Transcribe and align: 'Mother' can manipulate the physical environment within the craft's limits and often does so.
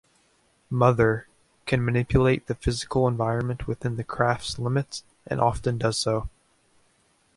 'Mother' 0.71 1.27
can 1.67 1.85
manipulate 1.85 2.47
the 2.47 2.55
physical 2.55 3.07
environment 3.07 3.67
within 3.67 3.97
the 3.97 4.03
craft's 4.03 4.57
limits 4.57 5.03
and 5.27 5.39
often 5.39 5.77
does 5.77 5.99
so. 5.99 6.27